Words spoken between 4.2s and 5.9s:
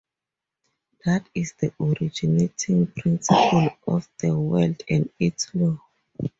world and its Law.